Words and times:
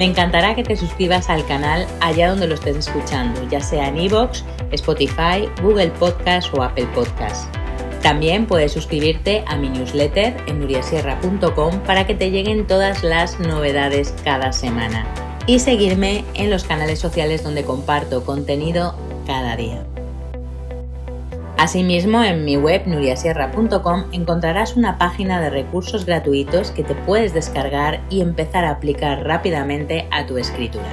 me 0.00 0.06
encantará 0.06 0.54
que 0.54 0.64
te 0.64 0.76
suscribas 0.76 1.28
al 1.28 1.44
canal 1.44 1.86
allá 2.00 2.30
donde 2.30 2.46
lo 2.46 2.54
estés 2.54 2.74
escuchando, 2.74 3.46
ya 3.50 3.60
sea 3.60 3.88
en 3.88 3.98
iVoox, 3.98 4.44
Spotify, 4.70 5.46
Google 5.62 5.88
Podcast 5.88 6.54
o 6.54 6.62
Apple 6.62 6.88
Podcast. 6.94 7.54
También 8.00 8.46
puedes 8.46 8.72
suscribirte 8.72 9.44
a 9.46 9.58
mi 9.58 9.68
newsletter 9.68 10.34
en 10.46 10.60
nuriasierra.com 10.60 11.80
para 11.80 12.06
que 12.06 12.14
te 12.14 12.30
lleguen 12.30 12.66
todas 12.66 13.04
las 13.04 13.38
novedades 13.40 14.14
cada 14.24 14.54
semana 14.54 15.04
y 15.46 15.58
seguirme 15.58 16.24
en 16.32 16.48
los 16.48 16.64
canales 16.64 16.98
sociales 16.98 17.44
donde 17.44 17.64
comparto 17.64 18.24
contenido 18.24 18.94
cada 19.26 19.54
día. 19.54 19.84
Asimismo, 21.60 22.24
en 22.24 22.46
mi 22.46 22.56
web 22.56 22.86
nuriasierra.com 22.86 24.04
encontrarás 24.12 24.78
una 24.78 24.96
página 24.96 25.42
de 25.42 25.50
recursos 25.50 26.06
gratuitos 26.06 26.70
que 26.70 26.82
te 26.82 26.94
puedes 26.94 27.34
descargar 27.34 28.00
y 28.08 28.22
empezar 28.22 28.64
a 28.64 28.70
aplicar 28.70 29.24
rápidamente 29.24 30.08
a 30.10 30.24
tu 30.24 30.38
escritura. 30.38 30.88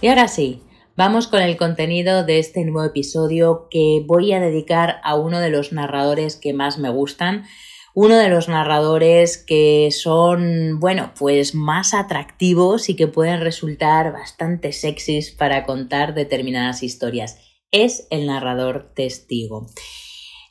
Y 0.00 0.08
ahora 0.08 0.28
sí, 0.28 0.62
vamos 0.96 1.26
con 1.26 1.42
el 1.42 1.58
contenido 1.58 2.24
de 2.24 2.38
este 2.38 2.64
nuevo 2.64 2.88
episodio 2.88 3.68
que 3.70 4.02
voy 4.06 4.32
a 4.32 4.40
dedicar 4.40 5.02
a 5.04 5.14
uno 5.14 5.40
de 5.40 5.50
los 5.50 5.74
narradores 5.74 6.36
que 6.36 6.54
más 6.54 6.78
me 6.78 6.88
gustan, 6.88 7.44
uno 7.94 8.16
de 8.16 8.28
los 8.28 8.48
narradores 8.48 9.38
que 9.38 9.90
son, 9.90 10.78
bueno, 10.78 11.12
pues 11.18 11.54
más 11.54 11.92
atractivos 11.94 12.88
y 12.88 12.94
que 12.94 13.08
pueden 13.08 13.40
resultar 13.40 14.12
bastante 14.12 14.72
sexys 14.72 15.32
para 15.32 15.64
contar 15.64 16.14
determinadas 16.14 16.82
historias. 16.82 17.38
Es 17.72 18.06
el 18.10 18.26
narrador 18.26 18.92
testigo. 18.94 19.66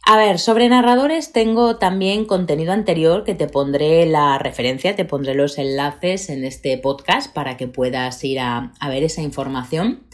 A 0.05 0.17
ver, 0.17 0.39
sobre 0.39 0.69
narradores 0.69 1.31
tengo 1.31 1.77
también 1.77 2.25
contenido 2.25 2.73
anterior 2.73 3.23
que 3.23 3.35
te 3.35 3.47
pondré 3.47 4.05
la 4.05 4.39
referencia, 4.39 4.95
te 4.95 5.05
pondré 5.05 5.35
los 5.35 5.57
enlaces 5.57 6.29
en 6.29 6.43
este 6.43 6.77
podcast 6.77 7.31
para 7.31 7.57
que 7.57 7.67
puedas 7.67 8.23
ir 8.23 8.39
a, 8.39 8.73
ver 8.87 9.03
esa 9.03 9.21
información. 9.21 10.07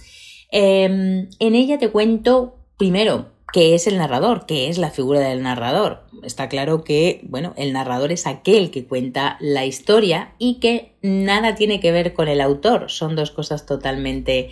Em, 0.52 1.30
en 1.40 1.56
ella 1.56 1.78
te 1.78 1.90
cuento 1.90 2.58
primero 2.78 3.35
qué 3.56 3.74
es 3.74 3.88
el 3.88 3.98
narrador, 3.98 4.46
qué 4.46 4.68
es 4.68 4.78
la 4.78 4.92
figura 4.92 5.22
del 5.22 5.42
narrador. 5.42 6.08
Está 6.24 6.50
claro 6.50 6.84
que, 6.84 7.22
bueno, 7.24 7.54
el 7.56 7.72
narrador 7.72 8.12
es 8.12 8.28
aquel 8.28 8.70
que 8.70 8.86
cuenta 8.86 9.38
la 9.40 9.66
historia 9.66 10.36
y 10.38 10.60
que 10.60 10.98
nada 11.02 11.56
tiene 11.56 11.80
que 11.80 11.94
ver 11.94 12.14
con 12.14 12.28
el 12.28 12.42
autor, 12.42 12.92
son 12.92 13.16
dos 13.16 13.32
cosas 13.32 13.66
totalmente 13.66 14.50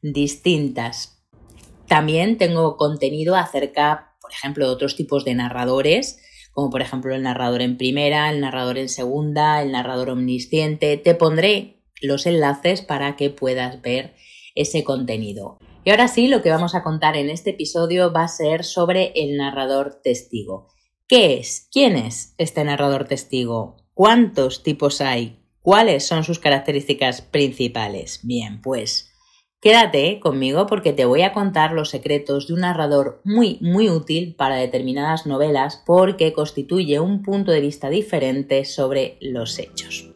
distintas. 0.00 1.22
También 1.86 2.38
tengo 2.38 2.78
contenido 2.78 3.36
acerca, 3.36 4.16
por 4.22 4.32
ejemplo, 4.32 4.66
de 4.66 4.72
otros 4.72 4.96
tipos 4.96 5.26
de 5.26 5.34
narradores, 5.34 6.18
como 6.52 6.70
por 6.70 6.80
ejemplo 6.80 7.14
el 7.14 7.24
narrador 7.24 7.60
en 7.60 7.76
primera, 7.76 8.30
el 8.30 8.40
narrador 8.40 8.78
en 8.78 8.88
segunda, 8.88 9.60
el 9.60 9.70
narrador 9.72 10.08
omnisciente. 10.08 10.96
Te 10.96 11.14
pondré 11.14 11.82
los 12.00 12.24
enlaces 12.24 12.80
para 12.80 13.16
que 13.16 13.28
puedas 13.28 13.82
ver 13.82 14.14
ese 14.56 14.82
contenido. 14.82 15.58
Y 15.84 15.90
ahora 15.90 16.08
sí, 16.08 16.26
lo 16.26 16.42
que 16.42 16.50
vamos 16.50 16.74
a 16.74 16.82
contar 16.82 17.16
en 17.16 17.30
este 17.30 17.50
episodio 17.50 18.12
va 18.12 18.24
a 18.24 18.28
ser 18.28 18.64
sobre 18.64 19.12
el 19.14 19.36
narrador 19.36 20.00
testigo. 20.02 20.66
¿Qué 21.06 21.34
es? 21.34 21.68
¿Quién 21.70 21.94
es 21.94 22.34
este 22.38 22.64
narrador 22.64 23.04
testigo? 23.04 23.76
¿Cuántos 23.94 24.64
tipos 24.64 25.00
hay? 25.00 25.38
¿Cuáles 25.60 26.04
son 26.04 26.24
sus 26.24 26.40
características 26.40 27.22
principales? 27.22 28.20
Bien, 28.24 28.60
pues 28.60 29.12
quédate 29.60 30.18
conmigo 30.18 30.66
porque 30.66 30.92
te 30.92 31.04
voy 31.04 31.22
a 31.22 31.32
contar 31.32 31.72
los 31.72 31.90
secretos 31.90 32.48
de 32.48 32.54
un 32.54 32.60
narrador 32.60 33.20
muy, 33.24 33.58
muy 33.60 33.88
útil 33.88 34.34
para 34.34 34.56
determinadas 34.56 35.26
novelas 35.26 35.82
porque 35.86 36.32
constituye 36.32 36.98
un 36.98 37.22
punto 37.22 37.52
de 37.52 37.60
vista 37.60 37.90
diferente 37.90 38.64
sobre 38.64 39.18
los 39.20 39.58
hechos. 39.60 40.15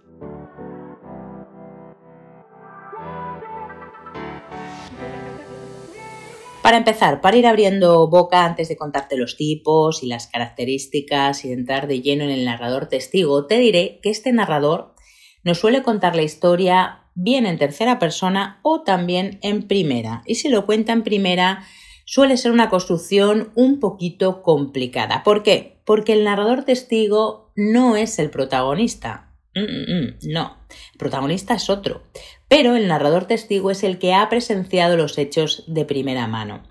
Para 6.63 6.77
empezar, 6.77 7.23
para 7.23 7.39
ir 7.39 7.47
abriendo 7.47 8.07
boca 8.09 8.45
antes 8.45 8.69
de 8.69 8.77
contarte 8.77 9.17
los 9.17 9.37
tipos 9.37 10.03
y 10.03 10.07
las 10.07 10.27
características 10.27 11.45
y 11.45 11.53
entrar 11.53 11.87
de 11.89 12.03
lleno 12.03 12.25
en 12.25 12.31
el 12.31 12.45
narrador 12.45 12.87
testigo, 12.87 13.47
te 13.47 13.59
diré 13.59 13.99
que 14.03 14.11
este 14.11 14.31
narrador 14.33 14.95
nos 15.43 15.59
suele 15.59 15.83
contar 15.83 16.15
la 16.15 16.23
historia 16.23 17.05
bien 17.15 17.47
en 17.47 17.59
tercera 17.59 17.99
persona 17.99 18.61
o 18.63 18.83
también 18.83 19.39
en 19.43 19.67
primera. 19.67 20.23
Y 20.27 20.35
si 20.35 20.51
lo 20.51 20.67
cuenta 20.67 20.93
en 20.93 21.03
primera, 21.03 21.65
suele 22.05 22.37
ser 22.37 22.53
una 22.53 22.69
construcción 22.69 23.53
un 23.55 23.81
poquito 23.81 24.43
complicada. 24.43 25.23
¿Por 25.23 25.43
qué? 25.43 25.81
Porque 25.87 26.13
el 26.13 26.25
narrador 26.25 26.65
testigo 26.65 27.53
no 27.57 27.97
es 27.97 28.19
el 28.19 28.31
protagonista. 28.31 29.33
Mm, 29.55 29.61
mm, 29.61 30.05
mm, 30.05 30.33
no, 30.33 30.60
protagonista 30.99 31.55
es 31.55 31.71
otro 31.71 32.03
pero 32.51 32.75
el 32.75 32.89
narrador 32.89 33.27
testigo 33.27 33.71
es 33.71 33.85
el 33.85 34.01
que 34.01 34.13
ha 34.13 34.29
presenciado 34.29 34.97
los 34.97 35.17
hechos 35.19 35.63
de 35.69 35.85
primera 35.85 36.27
mano. 36.27 36.65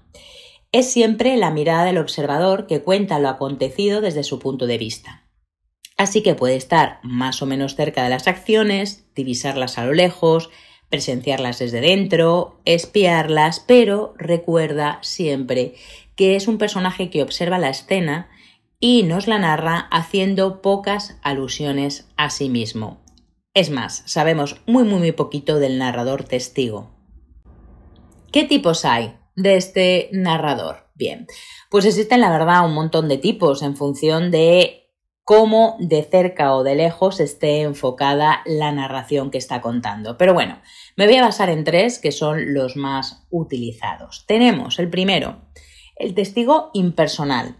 Es 0.74 0.92
siempre 0.92 1.38
la 1.38 1.52
mirada 1.52 1.86
del 1.86 1.98
observador 1.98 2.68
que 2.68 2.82
cuenta 2.82 3.18
lo 3.18 3.30
acontecido 3.30 4.02
desde 4.02 4.26
su 4.26 4.40
punto 4.40 4.68
de 4.68 4.78
vista. 4.78 5.24
Así 5.96 6.22
que 6.22 6.36
puede 6.36 6.58
estar 6.58 7.00
más 7.02 7.42
o 7.42 7.46
menos 7.46 7.76
cerca 7.76 8.04
de 8.04 8.10
las 8.10 8.28
acciones, 8.28 9.06
divisarlas 9.16 9.78
a 9.78 9.86
lo 9.86 9.94
lejos, 9.94 10.50
presenciarlas 10.90 11.60
desde 11.60 11.80
dentro, 11.80 12.60
espiarlas, 12.66 13.64
pero 13.66 14.14
recuerda 14.18 15.00
siempre 15.02 15.76
que 16.18 16.36
es 16.36 16.50
un 16.50 16.58
personaje 16.58 17.10
que 17.10 17.24
observa 17.24 17.58
la 17.58 17.70
escena 17.70 18.30
y 18.81 19.04
nos 19.04 19.28
la 19.28 19.40
narra 19.40 19.88
haciendo 19.92 20.62
pocas 20.62 21.18
alusiones 21.24 22.10
a 22.18 22.30
sí 22.30 22.50
mismo. 22.50 23.00
Es 23.56 23.72
más, 23.72 24.04
sabemos 24.06 24.62
muy 24.68 24.84
muy 24.84 25.00
muy 25.00 25.12
poquito 25.12 25.60
del 25.60 25.80
narrador 25.80 26.24
testigo. 26.24 26.92
¿Qué 28.32 28.44
tipos 28.44 28.86
hay 28.86 29.18
de 29.36 29.56
este 29.56 30.10
narrador? 30.12 30.92
Bien, 30.94 31.26
pues 31.72 31.86
existen 31.86 32.22
la 32.22 32.30
verdad 32.30 32.66
un 32.66 32.76
montón 32.76 33.08
de 33.08 33.18
tipos 33.18 33.64
en 33.64 33.76
función 33.76 34.30
de 34.30 34.94
cómo 35.24 35.78
de 35.80 36.04
cerca 36.04 36.54
o 36.56 36.64
de 36.64 36.76
lejos 36.76 37.20
esté 37.20 37.62
enfocada 37.62 38.42
la 38.46 38.72
narración 38.72 39.32
que 39.32 39.40
está 39.40 39.62
contando. 39.62 40.16
Pero 40.18 40.36
bueno, 40.36 40.62
me 40.96 41.08
voy 41.08 41.16
a 41.16 41.24
basar 41.24 41.50
en 41.50 41.64
tres 41.64 41.98
que 41.98 42.12
son 42.12 42.54
los 42.54 42.76
más 42.76 43.26
utilizados. 43.31 44.26
Tenemos 44.28 44.78
el 44.78 44.92
primero, 44.92 45.42
el 45.96 46.14
testigo 46.14 46.70
impersonal. 46.74 47.58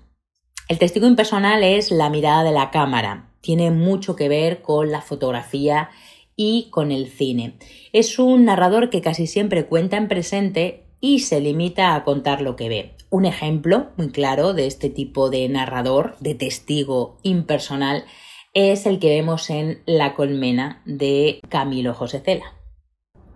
El 0.68 0.78
testigo 0.78 1.08
impersonal 1.08 1.64
es 1.64 1.90
la 1.90 2.12
mirada 2.12 2.44
de 2.44 2.52
la 2.52 2.70
cámara 2.70 3.29
tiene 3.42 3.72
mucho 3.72 4.16
que 4.16 4.30
ver 4.30 4.62
con 4.62 4.92
la 4.92 5.02
fotografía 5.02 5.90
y 6.36 6.70
con 6.70 6.92
el 6.92 7.08
cine. 7.08 7.58
Es 7.92 8.18
un 8.18 8.46
narrador 8.46 8.90
que 8.90 9.02
casi 9.02 9.28
siempre 9.28 9.66
cuenta 9.66 9.98
en 9.98 10.08
presente 10.08 10.86
y 11.02 11.20
se 11.20 11.42
limita 11.42 11.96
a 11.96 12.04
contar 12.04 12.42
lo 12.42 12.56
que 12.56 12.70
ve. 12.70 12.96
Un 13.10 13.26
ejemplo 13.26 13.90
muy 13.98 14.10
claro 14.12 14.54
de 14.54 14.68
este 14.68 14.90
tipo 14.90 15.30
de 15.30 15.50
narrador, 15.50 16.16
de 16.20 16.36
testigo 16.36 17.18
impersonal, 17.24 18.06
es 18.54 18.86
el 18.86 19.00
que 19.00 19.10
vemos 19.10 19.50
en 19.50 19.82
La 19.86 20.14
colmena 20.16 20.82
de 20.86 21.40
Camilo 21.50 21.94
José 21.94 22.22
Cela. 22.24 22.56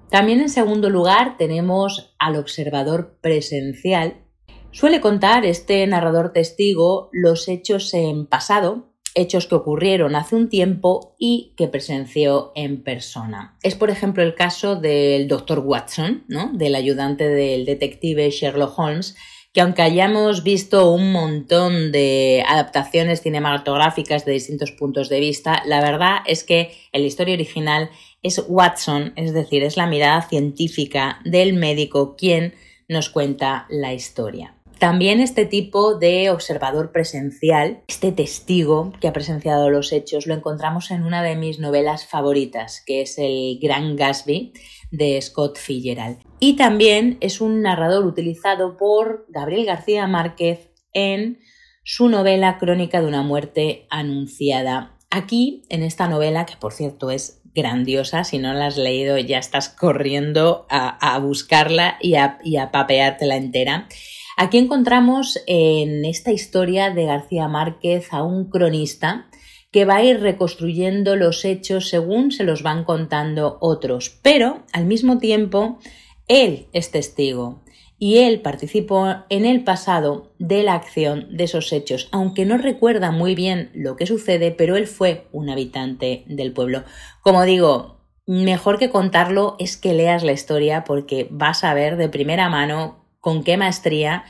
También 0.10 0.40
en 0.42 0.50
segundo 0.50 0.90
lugar 0.90 1.38
tenemos 1.38 2.16
al 2.20 2.36
observador 2.36 3.18
presencial. 3.20 4.24
Suele 4.72 5.02
contar 5.02 5.46
este 5.46 5.86
narrador 5.88 6.34
testigo 6.34 7.10
los 7.12 7.48
hechos 7.48 7.94
en 7.94 8.28
pasado 8.28 8.93
hechos 9.16 9.48
que 9.48 9.56
ocurrieron 9.56 10.16
hace 10.16 10.36
un 10.36 10.50
tiempo 10.50 11.16
y 11.20 11.54
que 11.58 11.68
presenció 11.68 12.52
en 12.56 12.84
persona. 12.84 13.58
Es, 13.62 13.76
por 13.76 13.90
ejemplo, 13.90 14.24
el 14.24 14.36
caso 14.36 14.76
del 14.76 15.28
Dr. 15.28 15.60
Watson, 15.60 16.24
¿no? 16.28 16.52
del 16.54 16.76
ayudante 16.76 17.28
del 17.28 17.66
detective 17.66 18.30
Sherlock 18.30 18.78
Holmes, 18.78 19.16
que 19.54 19.62
aunque 19.62 19.84
hayamos 19.84 20.44
visto 20.44 20.92
un 20.92 21.12
montón 21.12 21.92
de 21.92 22.44
adaptaciones 22.48 23.22
cinematográficas 23.22 24.26
de 24.26 24.32
distintos 24.32 24.72
puntos 24.72 25.10
de 25.10 25.20
vista, 25.20 25.62
la 25.68 25.80
verdad 25.80 26.18
es 26.26 26.44
que 26.44 26.72
la 26.92 27.00
historia 27.00 27.36
original 27.36 27.92
es 28.24 28.44
Watson, 28.48 29.14
es 29.16 29.32
decir, 29.32 29.64
es 29.64 29.78
la 29.78 29.86
mirada 29.86 30.24
científica 30.24 31.20
del 31.24 31.54
médico 31.54 32.16
quien 32.16 32.56
nos 32.88 33.10
cuenta 33.10 33.68
la 33.70 33.94
historia. 33.94 34.56
También 34.84 35.22
este 35.22 35.46
tipo 35.46 35.96
de 35.96 36.30
observador 36.30 36.92
presencial, 36.92 37.86
este 37.88 38.12
testigo 38.12 38.92
que 39.00 39.08
ha 39.08 39.14
presenciado 39.14 39.70
los 39.70 39.94
hechos, 39.94 40.28
lo 40.28 40.34
encontramos 40.34 40.92
en 40.92 41.04
una 41.04 41.24
de 41.24 41.38
mis 41.38 41.58
novelas 41.58 42.06
favoritas, 42.06 42.84
que 42.86 43.04
es 43.04 43.18
El 43.18 43.60
Gran 43.62 43.96
Gatsby 43.96 44.52
de 44.92 45.22
Scott 45.22 45.58
Fitzgerald. 45.58 46.18
Y 46.42 46.58
también 46.58 47.18
es 47.22 47.40
un 47.40 47.62
narrador 47.62 48.06
utilizado 48.06 48.76
por 48.76 49.26
Gabriel 49.30 49.66
García 49.66 50.06
Márquez 50.06 50.74
en 50.92 51.40
su 51.86 52.10
novela 52.10 52.58
Crónica 52.58 53.00
de 53.00 53.08
una 53.08 53.24
muerte 53.24 53.88
anunciada. 53.90 54.98
Aquí, 55.10 55.64
en 55.70 55.84
esta 55.84 56.10
novela, 56.10 56.46
que 56.46 56.58
por 56.58 56.74
cierto 56.74 57.10
es 57.10 57.42
grandiosa, 57.56 58.26
si 58.26 58.38
no 58.38 58.54
la 58.54 58.66
has 58.66 58.78
leído 58.78 59.18
ya 59.18 59.38
estás 59.38 59.70
corriendo 59.70 60.66
a, 60.70 61.18
buscarla 61.20 61.98
y 62.02 62.16
a, 62.16 62.38
y 62.44 62.58
a 62.58 62.70
papeártela 62.70 63.38
entera. 63.38 63.88
Aquí 64.36 64.58
encontramos 64.58 65.40
en 65.46 66.06
esta 66.06 66.32
historia 66.32 66.90
de 66.90 67.06
García 67.06 67.48
Márquez 67.48 68.12
a 68.12 68.24
un 68.24 68.50
cronista 68.50 69.28
que 69.72 69.86
va 69.86 69.98
a 69.98 70.04
ir 70.04 70.22
reconstruyendo 70.22 71.16
los 71.16 71.46
hechos 71.46 71.90
según 71.90 72.32
se 72.32 72.44
los 72.44 72.64
van 72.64 72.84
contando 72.84 73.58
otros, 73.62 74.20
pero 74.22 74.64
al 74.72 74.86
mismo 74.86 75.20
tiempo 75.20 75.78
él 76.28 76.68
es 76.74 76.92
testigo 76.92 77.64
y 78.00 78.20
él 78.20 78.42
participó 78.42 79.08
en 79.30 79.46
el 79.46 79.64
pasado 79.64 80.34
de 80.40 80.64
la 80.64 80.74
acción 80.74 81.38
de 81.38 81.46
esos 81.46 81.72
hechos, 81.72 82.10
aunque 82.12 82.46
no 82.46 82.58
recuerda 82.58 83.12
muy 83.12 83.36
bien 83.36 83.72
lo 83.74 83.96
que 83.96 84.08
sucede, 84.08 84.52
pero 84.52 84.78
él 84.78 84.88
fue 84.88 85.28
un 85.32 85.50
habitante 85.50 86.24
del 86.28 86.54
pueblo. 86.54 86.84
Como 87.22 87.44
digo, 87.44 88.02
mejor 88.26 88.80
que 88.80 88.90
contarlo 88.90 89.56
es 89.60 89.78
que 89.78 89.94
leas 89.94 90.24
la 90.24 90.34
historia 90.34 90.84
porque 90.84 91.28
vas 91.32 91.64
a 91.64 91.74
ver 91.74 91.98
de 91.98 92.10
primera 92.10 92.50
mano 92.50 93.03
con 93.24 93.46
qué 93.46 93.56
maestría 93.56 94.26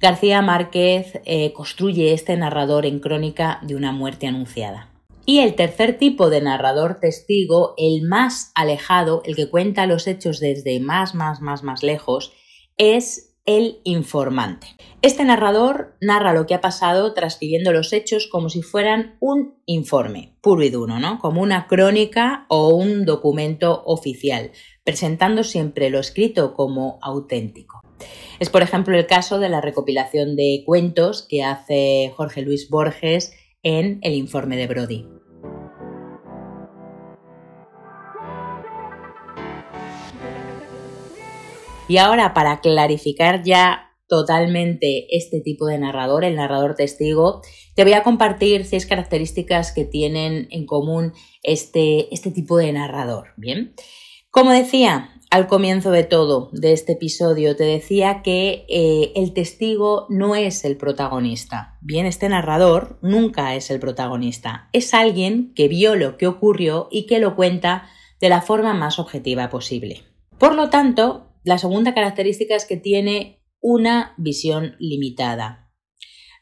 García 0.00 0.40
Márquez 0.40 1.20
eh, 1.26 1.52
construye 1.52 2.14
este 2.14 2.34
narrador 2.38 2.86
en 2.86 3.00
crónica 3.00 3.58
de 3.60 3.76
una 3.76 3.92
muerte 3.92 4.26
anunciada. 4.26 4.88
Y 5.26 5.40
el 5.40 5.54
tercer 5.54 5.98
tipo 5.98 6.30
de 6.30 6.40
narrador 6.40 7.00
testigo, 7.00 7.74
el 7.76 8.00
más 8.08 8.50
alejado, 8.54 9.20
el 9.26 9.36
que 9.36 9.50
cuenta 9.50 9.84
los 9.84 10.06
hechos 10.06 10.40
desde 10.40 10.80
más, 10.80 11.14
más, 11.14 11.42
más, 11.42 11.62
más 11.62 11.82
lejos, 11.82 12.32
es 12.78 13.36
el 13.44 13.80
informante. 13.84 14.68
Este 15.02 15.22
narrador 15.22 15.98
narra 16.00 16.32
lo 16.32 16.46
que 16.46 16.54
ha 16.54 16.62
pasado 16.62 17.12
transcribiendo 17.12 17.70
los 17.72 17.92
hechos 17.92 18.26
como 18.26 18.48
si 18.48 18.62
fueran 18.62 19.18
un 19.20 19.60
informe, 19.66 20.38
puro 20.40 20.62
y 20.62 20.70
duro, 20.70 20.98
¿no? 20.98 21.18
Como 21.18 21.42
una 21.42 21.66
crónica 21.66 22.46
o 22.48 22.70
un 22.70 23.04
documento 23.04 23.82
oficial, 23.84 24.52
presentando 24.82 25.44
siempre 25.44 25.90
lo 25.90 25.98
escrito 25.98 26.54
como 26.54 26.98
auténtico. 27.02 27.82
Es, 28.38 28.50
por 28.50 28.62
ejemplo, 28.62 28.96
el 28.96 29.06
caso 29.06 29.38
de 29.38 29.48
la 29.48 29.60
recopilación 29.60 30.36
de 30.36 30.62
cuentos 30.64 31.26
que 31.28 31.42
hace 31.42 32.12
Jorge 32.16 32.42
Luis 32.42 32.68
Borges 32.70 33.32
en 33.62 33.98
el 34.02 34.14
informe 34.14 34.56
de 34.56 34.66
Brody. 34.66 35.06
Y 41.88 41.96
ahora, 41.98 42.34
para 42.34 42.60
clarificar 42.60 43.42
ya 43.42 43.90
totalmente 44.06 45.06
este 45.10 45.40
tipo 45.40 45.66
de 45.66 45.78
narrador, 45.78 46.24
el 46.24 46.36
narrador 46.36 46.74
testigo, 46.74 47.42
te 47.74 47.84
voy 47.84 47.94
a 47.94 48.02
compartir 48.02 48.64
seis 48.64 48.86
características 48.86 49.72
que 49.72 49.84
tienen 49.84 50.48
en 50.50 50.66
común 50.66 51.12
este, 51.42 52.12
este 52.14 52.30
tipo 52.30 52.58
de 52.58 52.72
narrador. 52.72 53.28
Bien, 53.36 53.74
como 54.30 54.52
decía, 54.52 55.19
al 55.30 55.46
comienzo 55.46 55.92
de 55.92 56.02
todo, 56.02 56.50
de 56.52 56.72
este 56.72 56.92
episodio, 56.92 57.54
te 57.54 57.62
decía 57.62 58.20
que 58.22 58.66
eh, 58.68 59.12
el 59.14 59.32
testigo 59.32 60.06
no 60.08 60.34
es 60.34 60.64
el 60.64 60.76
protagonista. 60.76 61.78
Bien, 61.80 62.04
este 62.04 62.28
narrador 62.28 62.98
nunca 63.00 63.54
es 63.54 63.70
el 63.70 63.78
protagonista. 63.78 64.68
Es 64.72 64.92
alguien 64.92 65.52
que 65.54 65.68
vio 65.68 65.94
lo 65.94 66.16
que 66.16 66.26
ocurrió 66.26 66.88
y 66.90 67.06
que 67.06 67.20
lo 67.20 67.36
cuenta 67.36 67.88
de 68.20 68.28
la 68.28 68.42
forma 68.42 68.74
más 68.74 68.98
objetiva 68.98 69.50
posible. 69.50 70.02
Por 70.36 70.56
lo 70.56 70.68
tanto, 70.68 71.28
la 71.44 71.58
segunda 71.58 71.94
característica 71.94 72.56
es 72.56 72.64
que 72.64 72.76
tiene 72.76 73.40
una 73.60 74.14
visión 74.18 74.74
limitada. 74.80 75.69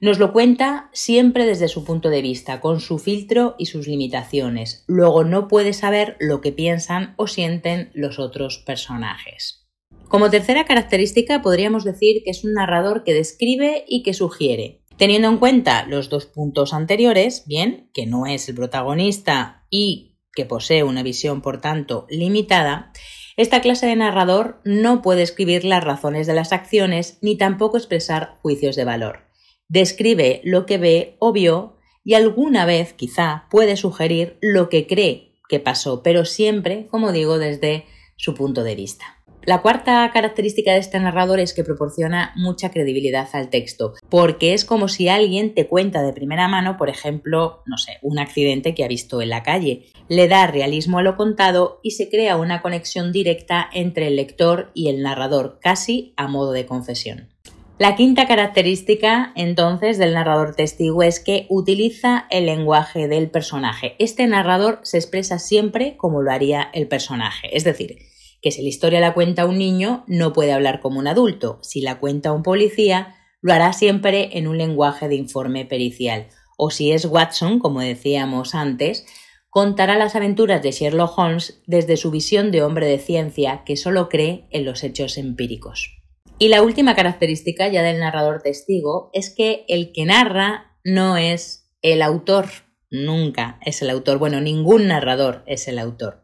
Nos 0.00 0.20
lo 0.20 0.32
cuenta 0.32 0.90
siempre 0.92 1.44
desde 1.44 1.66
su 1.66 1.84
punto 1.84 2.08
de 2.08 2.22
vista, 2.22 2.60
con 2.60 2.78
su 2.78 3.00
filtro 3.00 3.56
y 3.58 3.66
sus 3.66 3.88
limitaciones. 3.88 4.84
Luego 4.86 5.24
no 5.24 5.48
puede 5.48 5.72
saber 5.72 6.16
lo 6.20 6.40
que 6.40 6.52
piensan 6.52 7.14
o 7.16 7.26
sienten 7.26 7.90
los 7.94 8.20
otros 8.20 8.58
personajes. 8.58 9.66
Como 10.06 10.30
tercera 10.30 10.66
característica 10.66 11.42
podríamos 11.42 11.82
decir 11.82 12.22
que 12.24 12.30
es 12.30 12.44
un 12.44 12.54
narrador 12.54 13.02
que 13.02 13.12
describe 13.12 13.84
y 13.88 14.04
que 14.04 14.14
sugiere. 14.14 14.84
Teniendo 14.98 15.28
en 15.28 15.38
cuenta 15.38 15.84
los 15.86 16.08
dos 16.10 16.26
puntos 16.26 16.74
anteriores, 16.74 17.42
bien, 17.46 17.90
que 17.92 18.06
no 18.06 18.26
es 18.26 18.48
el 18.48 18.54
protagonista 18.54 19.66
y 19.68 20.16
que 20.32 20.44
posee 20.44 20.84
una 20.84 21.02
visión 21.02 21.42
por 21.42 21.60
tanto 21.60 22.06
limitada, 22.08 22.92
esta 23.36 23.60
clase 23.60 23.86
de 23.86 23.96
narrador 23.96 24.60
no 24.64 25.02
puede 25.02 25.22
escribir 25.22 25.64
las 25.64 25.82
razones 25.82 26.28
de 26.28 26.34
las 26.34 26.52
acciones 26.52 27.18
ni 27.20 27.36
tampoco 27.36 27.76
expresar 27.76 28.38
juicios 28.42 28.76
de 28.76 28.84
valor 28.84 29.27
describe 29.68 30.40
lo 30.44 30.66
que 30.66 30.78
ve 30.78 31.16
o 31.18 31.32
vio 31.32 31.76
y 32.04 32.14
alguna 32.14 32.64
vez 32.64 32.94
quizá 32.94 33.46
puede 33.50 33.76
sugerir 33.76 34.38
lo 34.40 34.68
que 34.68 34.86
cree 34.86 35.34
que 35.48 35.60
pasó, 35.60 36.02
pero 36.02 36.24
siempre, 36.24 36.86
como 36.90 37.12
digo, 37.12 37.38
desde 37.38 37.84
su 38.16 38.34
punto 38.34 38.64
de 38.64 38.74
vista. 38.74 39.18
La 39.44 39.62
cuarta 39.62 40.10
característica 40.12 40.72
de 40.72 40.78
este 40.78 41.00
narrador 41.00 41.40
es 41.40 41.54
que 41.54 41.64
proporciona 41.64 42.32
mucha 42.36 42.70
credibilidad 42.70 43.28
al 43.32 43.48
texto, 43.48 43.94
porque 44.10 44.52
es 44.52 44.66
como 44.66 44.88
si 44.88 45.08
alguien 45.08 45.54
te 45.54 45.66
cuenta 45.66 46.02
de 46.02 46.12
primera 46.12 46.48
mano, 46.48 46.76
por 46.76 46.90
ejemplo, 46.90 47.62
no 47.64 47.78
sé, 47.78 47.98
un 48.02 48.18
accidente 48.18 48.74
que 48.74 48.84
ha 48.84 48.88
visto 48.88 49.22
en 49.22 49.30
la 49.30 49.42
calle. 49.42 49.86
Le 50.08 50.28
da 50.28 50.46
realismo 50.48 50.98
a 50.98 51.02
lo 51.02 51.16
contado 51.16 51.80
y 51.82 51.92
se 51.92 52.10
crea 52.10 52.36
una 52.36 52.60
conexión 52.60 53.10
directa 53.10 53.70
entre 53.72 54.08
el 54.08 54.16
lector 54.16 54.70
y 54.74 54.88
el 54.88 55.02
narrador, 55.02 55.58
casi 55.62 56.12
a 56.18 56.28
modo 56.28 56.52
de 56.52 56.66
confesión. 56.66 57.30
La 57.78 57.94
quinta 57.94 58.26
característica 58.26 59.32
entonces 59.36 59.98
del 59.98 60.14
narrador 60.14 60.56
testigo 60.56 61.04
es 61.04 61.20
que 61.20 61.46
utiliza 61.48 62.26
el 62.28 62.46
lenguaje 62.46 63.06
del 63.06 63.30
personaje. 63.30 63.94
Este 64.00 64.26
narrador 64.26 64.80
se 64.82 64.96
expresa 64.96 65.38
siempre 65.38 65.96
como 65.96 66.20
lo 66.20 66.32
haría 66.32 66.70
el 66.74 66.88
personaje, 66.88 67.56
es 67.56 67.62
decir, 67.62 67.98
que 68.42 68.50
si 68.50 68.62
la 68.62 68.68
historia 68.68 68.98
la 68.98 69.14
cuenta 69.14 69.46
un 69.46 69.58
niño 69.58 70.02
no 70.08 70.32
puede 70.32 70.52
hablar 70.52 70.80
como 70.80 70.98
un 70.98 71.06
adulto, 71.06 71.60
si 71.62 71.80
la 71.80 72.00
cuenta 72.00 72.32
un 72.32 72.42
policía 72.42 73.14
lo 73.42 73.52
hará 73.52 73.72
siempre 73.72 74.36
en 74.36 74.48
un 74.48 74.58
lenguaje 74.58 75.06
de 75.06 75.14
informe 75.14 75.64
pericial, 75.64 76.26
o 76.56 76.70
si 76.70 76.90
es 76.90 77.04
Watson, 77.04 77.60
como 77.60 77.80
decíamos 77.80 78.56
antes, 78.56 79.06
contará 79.50 79.96
las 79.96 80.16
aventuras 80.16 80.62
de 80.64 80.72
Sherlock 80.72 81.16
Holmes 81.16 81.62
desde 81.68 81.96
su 81.96 82.10
visión 82.10 82.50
de 82.50 82.64
hombre 82.64 82.88
de 82.88 82.98
ciencia 82.98 83.62
que 83.64 83.76
solo 83.76 84.08
cree 84.08 84.48
en 84.50 84.64
los 84.64 84.82
hechos 84.82 85.16
empíricos. 85.16 85.97
Y 86.40 86.48
la 86.48 86.62
última 86.62 86.94
característica 86.94 87.66
ya 87.66 87.82
del 87.82 87.98
narrador 87.98 88.42
testigo 88.42 89.10
es 89.12 89.34
que 89.34 89.64
el 89.66 89.90
que 89.92 90.04
narra 90.04 90.78
no 90.84 91.16
es 91.16 91.68
el 91.82 92.00
autor, 92.00 92.46
nunca 92.90 93.58
es 93.64 93.82
el 93.82 93.90
autor, 93.90 94.18
bueno, 94.18 94.40
ningún 94.40 94.86
narrador 94.86 95.42
es 95.46 95.66
el 95.66 95.80
autor. 95.80 96.22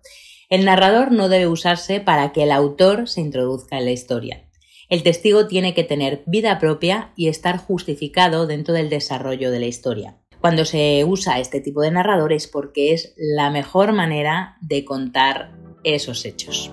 El 0.48 0.64
narrador 0.64 1.10
no 1.10 1.28
debe 1.28 1.48
usarse 1.48 2.00
para 2.00 2.32
que 2.32 2.44
el 2.44 2.52
autor 2.52 3.08
se 3.08 3.22
introduzca 3.22 3.76
en 3.76 3.86
la 3.86 3.90
historia. 3.90 4.48
El 4.88 5.02
testigo 5.02 5.48
tiene 5.48 5.74
que 5.74 5.82
tener 5.82 6.22
vida 6.26 6.60
propia 6.60 7.12
y 7.16 7.26
estar 7.26 7.58
justificado 7.58 8.46
dentro 8.46 8.72
del 8.72 8.90
desarrollo 8.90 9.50
de 9.50 9.58
la 9.58 9.66
historia. 9.66 10.20
Cuando 10.40 10.64
se 10.64 11.04
usa 11.04 11.40
este 11.40 11.60
tipo 11.60 11.80
de 11.80 11.90
narrador 11.90 12.32
es 12.32 12.46
porque 12.46 12.92
es 12.92 13.14
la 13.16 13.50
mejor 13.50 13.92
manera 13.92 14.58
de 14.60 14.84
contar 14.84 15.58
esos 15.82 16.24
hechos. 16.24 16.72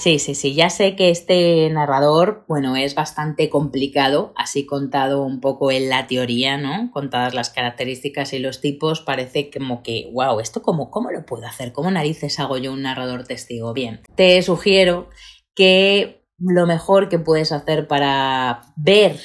Sí, 0.00 0.18
sí, 0.18 0.34
sí, 0.34 0.54
ya 0.54 0.70
sé 0.70 0.96
que 0.96 1.10
este 1.10 1.68
narrador, 1.68 2.46
bueno, 2.48 2.74
es 2.74 2.94
bastante 2.94 3.50
complicado, 3.50 4.32
así 4.34 4.64
contado 4.64 5.22
un 5.22 5.42
poco 5.42 5.70
en 5.70 5.90
la 5.90 6.06
teoría, 6.06 6.56
¿no? 6.56 6.90
Contadas 6.90 7.34
las 7.34 7.50
características 7.50 8.32
y 8.32 8.38
los 8.38 8.62
tipos, 8.62 9.02
parece 9.02 9.50
como 9.50 9.82
que, 9.82 10.08
wow, 10.14 10.40
¿esto 10.40 10.62
cómo, 10.62 10.90
cómo 10.90 11.10
lo 11.10 11.26
puedo 11.26 11.44
hacer? 11.44 11.74
¿Cómo 11.74 11.90
narices 11.90 12.40
hago 12.40 12.56
yo 12.56 12.72
un 12.72 12.80
narrador 12.80 13.24
testigo? 13.24 13.74
Bien, 13.74 14.00
te 14.14 14.40
sugiero 14.40 15.10
que 15.54 16.24
lo 16.38 16.66
mejor 16.66 17.10
que 17.10 17.18
puedes 17.18 17.52
hacer 17.52 17.86
para 17.86 18.72
ver 18.76 19.20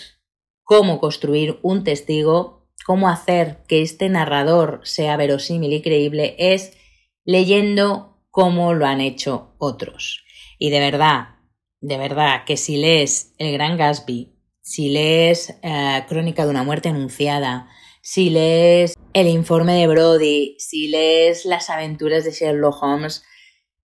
cómo 0.64 1.00
construir 1.00 1.58
un 1.62 1.86
testigo, 1.86 2.68
cómo 2.86 3.08
hacer 3.08 3.64
que 3.70 3.82
este 3.82 4.10
narrador 4.10 4.82
sea 4.84 5.16
verosímil 5.16 5.72
y 5.72 5.82
creíble, 5.82 6.36
es 6.38 6.78
leyendo 7.24 8.20
cómo 8.30 8.74
lo 8.74 8.86
han 8.86 9.00
hecho 9.00 9.56
otros. 9.58 10.25
Y 10.58 10.70
de 10.70 10.80
verdad, 10.80 11.36
de 11.82 11.98
verdad, 11.98 12.46
que 12.46 12.58
si 12.58 12.78
lees 12.78 13.34
El 13.38 13.54
Gran 13.54 13.78
Gatsby, 13.78 14.34
si 14.62 14.90
lees 14.90 15.60
eh, 15.62 16.04
Crónica 16.08 16.44
de 16.44 16.50
una 16.50 16.64
muerte 16.64 16.90
anunciada, 16.90 17.70
si 18.02 18.30
lees 18.30 18.96
El 19.14 19.28
informe 19.28 19.74
de 19.74 19.88
Brody, 19.88 20.56
si 20.60 20.88
lees 20.88 21.46
Las 21.46 21.70
aventuras 21.70 22.24
de 22.24 22.32
Sherlock 22.32 22.82
Holmes, 22.82 23.24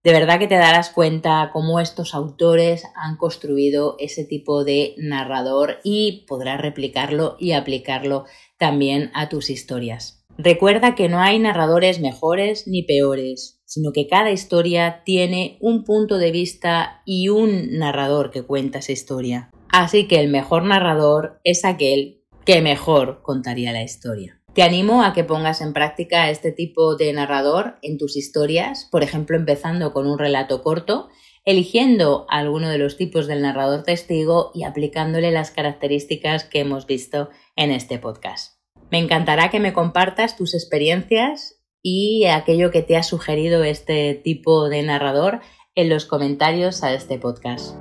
de 0.03 0.13
verdad 0.13 0.39
que 0.39 0.47
te 0.47 0.55
darás 0.55 0.89
cuenta 0.89 1.51
cómo 1.53 1.79
estos 1.79 2.15
autores 2.15 2.85
han 2.95 3.17
construido 3.17 3.97
ese 3.99 4.25
tipo 4.25 4.63
de 4.63 4.95
narrador 4.97 5.77
y 5.83 6.25
podrás 6.27 6.59
replicarlo 6.59 7.35
y 7.39 7.51
aplicarlo 7.51 8.25
también 8.57 9.11
a 9.13 9.29
tus 9.29 9.51
historias. 9.51 10.25
Recuerda 10.39 10.95
que 10.95 11.07
no 11.07 11.21
hay 11.21 11.37
narradores 11.37 11.99
mejores 11.99 12.67
ni 12.67 12.81
peores, 12.81 13.60
sino 13.71 13.93
que 13.93 14.05
cada 14.05 14.31
historia 14.31 15.01
tiene 15.05 15.57
un 15.61 15.85
punto 15.85 16.17
de 16.17 16.31
vista 16.31 17.01
y 17.05 17.29
un 17.29 17.77
narrador 17.79 18.29
que 18.29 18.43
cuenta 18.43 18.79
esa 18.79 18.91
historia. 18.91 19.49
Así 19.69 20.09
que 20.09 20.19
el 20.19 20.27
mejor 20.27 20.65
narrador 20.65 21.39
es 21.45 21.63
aquel 21.63 22.21
que 22.43 22.61
mejor 22.61 23.21
contaría 23.21 23.71
la 23.71 23.81
historia. 23.81 24.41
Te 24.53 24.63
animo 24.63 25.03
a 25.03 25.13
que 25.13 25.23
pongas 25.23 25.61
en 25.61 25.71
práctica 25.71 26.29
este 26.29 26.51
tipo 26.51 26.97
de 26.97 27.13
narrador 27.13 27.77
en 27.81 27.97
tus 27.97 28.17
historias, 28.17 28.89
por 28.91 29.03
ejemplo, 29.03 29.37
empezando 29.37 29.93
con 29.93 30.05
un 30.05 30.19
relato 30.19 30.61
corto, 30.63 31.07
eligiendo 31.45 32.25
alguno 32.27 32.67
de 32.67 32.77
los 32.77 32.97
tipos 32.97 33.25
del 33.25 33.41
narrador 33.41 33.83
testigo 33.83 34.51
y 34.53 34.63
aplicándole 34.63 35.31
las 35.31 35.49
características 35.49 36.43
que 36.43 36.59
hemos 36.59 36.87
visto 36.87 37.29
en 37.55 37.71
este 37.71 37.99
podcast. 37.99 38.57
Me 38.89 38.97
encantará 38.97 39.49
que 39.49 39.61
me 39.61 39.71
compartas 39.71 40.35
tus 40.35 40.55
experiencias 40.55 41.60
y 41.83 42.25
aquello 42.25 42.71
que 42.71 42.81
te 42.81 42.97
ha 42.97 43.03
sugerido 43.03 43.63
este 43.63 44.15
tipo 44.15 44.69
de 44.69 44.83
narrador 44.83 45.41
en 45.75 45.89
los 45.89 46.05
comentarios 46.05 46.83
a 46.83 46.93
este 46.93 47.17
podcast. 47.17 47.75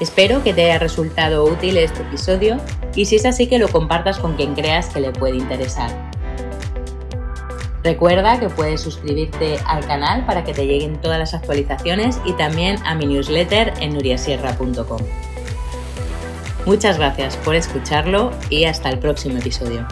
Espero 0.00 0.42
que 0.42 0.52
te 0.52 0.64
haya 0.64 0.78
resultado 0.78 1.44
útil 1.44 1.76
este 1.76 2.02
episodio 2.02 2.58
y 2.94 3.04
si 3.04 3.16
es 3.16 3.24
así 3.24 3.46
que 3.46 3.58
lo 3.58 3.68
compartas 3.68 4.18
con 4.18 4.34
quien 4.34 4.54
creas 4.54 4.88
que 4.88 5.00
le 5.00 5.12
puede 5.12 5.36
interesar. 5.36 5.90
Recuerda 7.84 8.40
que 8.40 8.48
puedes 8.48 8.80
suscribirte 8.80 9.58
al 9.66 9.86
canal 9.86 10.24
para 10.24 10.42
que 10.42 10.54
te 10.54 10.66
lleguen 10.66 11.00
todas 11.00 11.18
las 11.18 11.34
actualizaciones 11.34 12.18
y 12.24 12.32
también 12.32 12.78
a 12.84 12.94
mi 12.94 13.06
newsletter 13.06 13.74
en 13.80 13.92
nuriasierra.com. 13.92 15.00
Muchas 16.66 16.96
gracias 16.96 17.36
por 17.36 17.54
escucharlo 17.54 18.32
y 18.48 18.64
hasta 18.64 18.88
el 18.88 18.98
próximo 18.98 19.38
episodio. 19.38 19.86